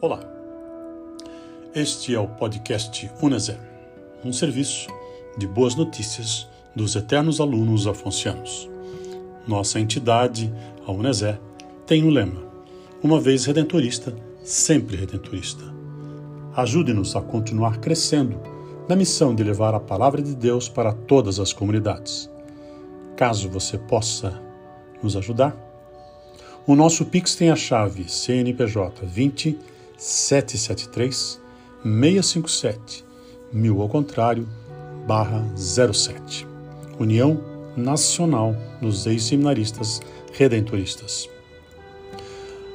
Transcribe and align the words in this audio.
Olá, 0.00 0.20
este 1.74 2.14
é 2.14 2.18
o 2.18 2.26
podcast 2.26 3.10
Uneser, 3.22 3.58
um 4.24 4.32
serviço 4.32 4.88
de 5.38 5.46
boas 5.46 5.76
notícias 5.76 6.46
dos 6.74 6.94
eternos 6.96 7.40
alunos 7.40 7.86
afoncianos. 7.86 8.68
Nossa 9.46 9.78
entidade, 9.80 10.52
a 10.86 10.90
Uneser, 10.90 11.40
tem 11.86 12.04
um 12.04 12.10
lema: 12.10 12.42
uma 13.02 13.20
vez 13.20 13.46
redentorista, 13.46 14.14
sempre 14.42 14.96
redentorista. 14.96 15.64
Ajude-nos 16.54 17.16
a 17.16 17.22
continuar 17.22 17.78
crescendo 17.78 18.38
na 18.88 18.96
missão 18.96 19.34
de 19.34 19.44
levar 19.44 19.74
a 19.74 19.80
palavra 19.80 20.20
de 20.20 20.34
Deus 20.34 20.68
para 20.68 20.92
todas 20.92 21.38
as 21.38 21.52
comunidades. 21.52 22.28
Caso 23.16 23.48
você 23.48 23.78
possa 23.78 24.42
nos 25.02 25.16
ajudar, 25.16 25.56
o 26.66 26.74
nosso 26.74 27.06
Pix 27.06 27.36
tem 27.36 27.50
a 27.50 27.56
chave 27.56 28.08
CNPJ 28.08 29.06
20 29.06 29.73
773 29.96 31.40
657 31.82 33.04
mil 33.52 33.80
ao 33.80 33.88
contrário 33.88 34.48
barra 35.06 35.44
07 35.56 36.46
União 36.98 37.40
Nacional 37.76 38.54
dos 38.80 39.06
Ex-Seminaristas 39.06 40.00
Redentoristas. 40.32 41.28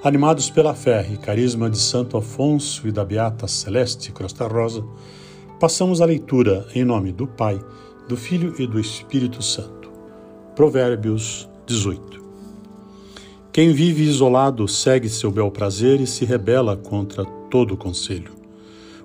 Animados 0.04 0.50
pela 0.50 0.74
fé 0.74 1.06
e 1.12 1.18
carisma 1.18 1.70
de 1.70 1.78
Santo 1.78 2.18
Afonso 2.18 2.88
e 2.88 2.92
da 2.92 3.04
Beata 3.04 3.48
Celeste 3.48 4.12
Costa 4.12 4.48
Rosa, 4.48 4.84
passamos 5.60 6.00
a 6.00 6.06
leitura 6.06 6.66
em 6.74 6.86
nome 6.86 7.12
do 7.12 7.28
Pai, 7.28 7.60
do 8.08 8.16
Filho 8.16 8.54
e 8.60 8.66
do 8.66 8.80
Espírito 8.80 9.42
Santo. 9.42 9.92
Provérbios 10.56 11.50
18. 11.66 12.29
Quem 13.52 13.74
vive 13.74 14.04
isolado 14.04 14.68
segue 14.68 15.10
seu 15.10 15.32
bel 15.32 15.50
prazer 15.50 16.00
e 16.00 16.06
se 16.06 16.24
rebela 16.24 16.78
contra 16.78 17.26
todo 17.50 17.74
o 17.74 17.78
conselho. 17.78 18.32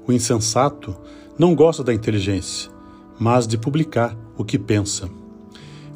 O 0.06 0.12
insensato 0.12 0.94
não 1.38 1.54
gosta 1.54 1.82
da 1.82 1.94
inteligência, 1.94 2.70
mas 3.18 3.46
de 3.46 3.56
publicar 3.56 4.14
o 4.36 4.44
que 4.44 4.58
pensa. 4.58 5.08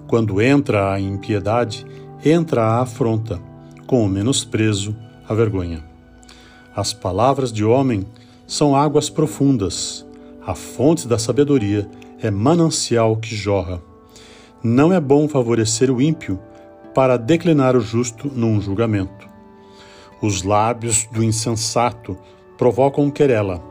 Quando 0.06 0.40
entra 0.40 0.94
a 0.94 0.98
impiedade, 0.98 1.84
entra 2.24 2.62
a 2.62 2.80
afronta, 2.80 3.38
com 3.86 4.02
o 4.02 4.08
menosprezo, 4.08 4.96
a 5.28 5.34
vergonha. 5.34 5.84
As 6.74 6.94
palavras 6.94 7.52
de 7.52 7.62
homem 7.66 8.06
são 8.46 8.74
águas 8.74 9.10
profundas, 9.10 10.06
a 10.46 10.54
fonte 10.54 11.06
da 11.06 11.18
sabedoria 11.18 11.86
é 12.18 12.30
manancial 12.30 13.14
que 13.18 13.36
jorra. 13.36 13.82
Não 14.64 14.90
é 14.90 14.98
bom 14.98 15.28
favorecer 15.28 15.90
o 15.90 16.00
ímpio 16.00 16.40
para 16.98 17.16
declinar 17.16 17.76
o 17.76 17.80
justo 17.80 18.26
num 18.26 18.60
julgamento. 18.60 19.28
Os 20.20 20.42
lábios 20.42 21.06
do 21.12 21.22
insensato 21.22 22.18
provocam 22.56 23.08
querela, 23.08 23.62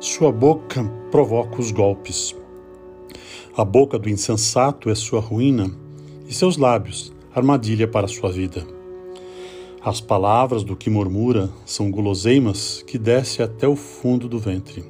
sua 0.00 0.32
boca 0.32 0.82
provoca 1.10 1.60
os 1.60 1.70
golpes. 1.70 2.34
A 3.54 3.62
boca 3.62 3.98
do 3.98 4.08
insensato 4.08 4.88
é 4.88 4.94
sua 4.94 5.20
ruína, 5.20 5.70
e 6.26 6.32
seus 6.32 6.56
lábios, 6.56 7.12
armadilha 7.34 7.86
para 7.86 8.08
sua 8.08 8.32
vida. 8.32 8.66
As 9.84 10.00
palavras 10.00 10.64
do 10.64 10.74
que 10.74 10.88
murmura 10.88 11.50
são 11.66 11.90
guloseimas 11.90 12.82
que 12.86 12.96
desce 12.96 13.42
até 13.42 13.68
o 13.68 13.76
fundo 13.76 14.30
do 14.30 14.38
ventre. 14.38 14.82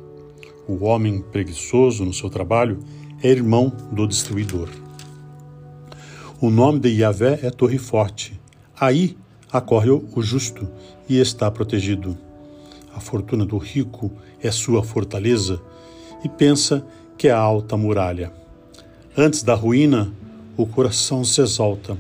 O 0.69 0.85
homem 0.85 1.21
preguiçoso 1.21 2.05
no 2.05 2.15
seu 2.15 2.31
trabalho 2.31 2.79
é 3.21 3.29
irmão 3.29 3.73
do 3.91 4.07
destruidor. 4.07 4.69
O 6.43 6.51
nome 6.51 6.81
de 6.81 6.89
Yahvé 6.89 7.39
é 7.45 7.51
Torre 7.51 7.79
Forte. 7.79 8.33
Aí 8.77 9.17
acorre 9.53 9.91
o 9.91 10.21
justo 10.21 10.69
e 11.09 11.21
está 11.21 11.49
protegido. 11.49 12.19
A 12.93 12.99
fortuna 12.99 13.47
do 13.47 13.59
rico 13.59 14.11
é 14.43 14.51
sua 14.51 14.83
fortaleza 14.83 15.63
e 16.25 16.29
pensa 16.29 16.85
que 17.17 17.29
é 17.29 17.31
a 17.31 17.39
alta 17.39 17.77
muralha. 17.77 18.33
Antes 19.17 19.45
da 19.45 19.55
ruína, 19.55 20.13
o 20.57 20.67
coração 20.67 21.23
se 21.23 21.41
exalta, 21.41 21.97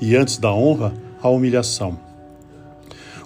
e 0.00 0.16
antes 0.16 0.38
da 0.38 0.50
honra, 0.50 0.94
a 1.20 1.28
humilhação. 1.28 2.00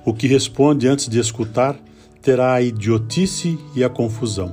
O 0.04 0.12
que 0.12 0.26
responde 0.26 0.88
antes 0.88 1.08
de 1.08 1.20
escutar 1.20 1.76
terá 2.20 2.54
a 2.54 2.60
idiotice 2.60 3.56
e 3.72 3.84
a 3.84 3.88
confusão. 3.88 4.52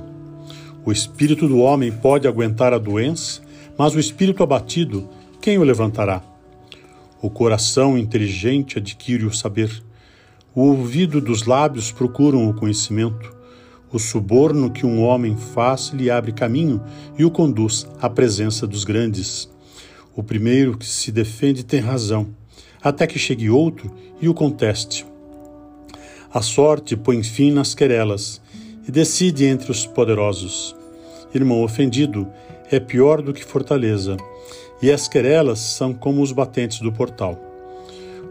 O 0.86 0.92
espírito 0.92 1.48
do 1.48 1.58
homem 1.58 1.90
pode 1.90 2.28
aguentar 2.28 2.72
a 2.72 2.78
doença, 2.78 3.42
mas 3.76 3.96
o 3.96 3.98
espírito 3.98 4.44
abatido 4.44 5.08
quem 5.44 5.58
o 5.58 5.62
levantará? 5.62 6.22
O 7.20 7.28
coração 7.28 7.98
inteligente 7.98 8.78
adquire 8.78 9.26
o 9.26 9.30
saber. 9.30 9.84
O 10.54 10.62
ouvido 10.62 11.20
dos 11.20 11.44
lábios 11.44 11.92
procuram 11.92 12.48
o 12.48 12.54
conhecimento. 12.54 13.30
O 13.92 13.98
suborno 13.98 14.70
que 14.70 14.86
um 14.86 15.02
homem 15.02 15.36
faz 15.36 15.88
lhe 15.88 16.10
abre 16.10 16.32
caminho 16.32 16.82
e 17.18 17.26
o 17.26 17.30
conduz 17.30 17.86
à 18.00 18.08
presença 18.08 18.66
dos 18.66 18.84
grandes. 18.84 19.46
O 20.16 20.22
primeiro 20.22 20.78
que 20.78 20.86
se 20.86 21.12
defende 21.12 21.62
tem 21.62 21.78
razão, 21.78 22.28
até 22.82 23.06
que 23.06 23.18
chegue 23.18 23.50
outro 23.50 23.94
e 24.22 24.30
o 24.30 24.32
conteste. 24.32 25.04
A 26.32 26.40
sorte 26.40 26.96
põe 26.96 27.22
fim 27.22 27.52
nas 27.52 27.74
querelas 27.74 28.40
e 28.88 28.90
decide 28.90 29.44
entre 29.44 29.70
os 29.70 29.84
poderosos. 29.84 30.74
Irmão 31.34 31.62
ofendido 31.62 32.26
é 32.70 32.80
pior 32.80 33.20
do 33.20 33.34
que 33.34 33.44
fortaleza 33.44 34.16
e 34.82 34.90
as 34.90 35.08
querelas 35.08 35.58
são 35.58 35.94
como 35.94 36.22
os 36.22 36.32
batentes 36.32 36.80
do 36.80 36.92
portal. 36.92 37.38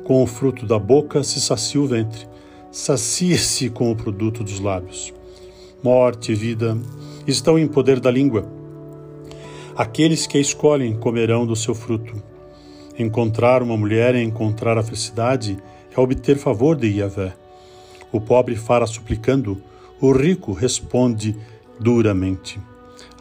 Com 0.04 0.22
o 0.22 0.28
fruto 0.28 0.66
da 0.66 0.78
boca 0.78 1.24
se 1.24 1.40
sacia 1.40 1.80
o 1.80 1.88
ventre, 1.88 2.28
sacia-se 2.72 3.70
com 3.70 3.92
o 3.92 3.96
produto 3.96 4.44
dos 4.44 4.60
lábios. 4.60 5.14
Morte 5.82 6.32
e 6.32 6.36
vida 6.36 6.78
estão 7.28 7.58
em 7.58 7.68
poder 7.68 8.00
da 8.00 8.12
língua. 8.12 8.46
Aqueles 9.76 10.28
que 10.28 10.38
a 10.38 10.42
escolhem 10.42 10.96
comerão 10.98 11.46
do 11.46 11.56
seu 11.56 11.74
fruto. 11.74 12.22
Encontrar 12.98 13.64
uma 13.64 13.76
mulher 13.76 14.14
é 14.14 14.22
encontrar 14.22 14.78
a 14.78 14.84
felicidade, 14.84 15.58
é 15.96 16.00
obter 16.00 16.38
favor 16.38 16.76
de 16.76 16.88
Yahvé. 16.88 17.34
O 18.12 18.22
pobre 18.22 18.56
fala 18.56 18.86
suplicando, 18.86 19.62
o 20.00 20.12
rico 20.12 20.52
responde 20.52 21.36
duramente. 21.80 22.60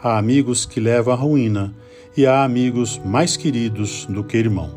Há 0.01 0.17
amigos 0.17 0.65
que 0.65 0.79
levam 0.79 1.13
à 1.13 1.17
ruína 1.17 1.73
e 2.15 2.25
há 2.25 2.43
amigos 2.43 2.99
mais 3.03 3.35
queridos 3.35 4.05
do 4.05 4.23
que 4.23 4.37
irmão. 4.37 4.69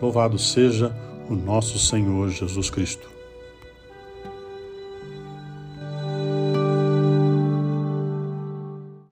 Louvado 0.00 0.38
seja 0.38 0.94
o 1.28 1.34
nosso 1.34 1.78
Senhor 1.78 2.30
Jesus 2.30 2.70
Cristo. 2.70 3.15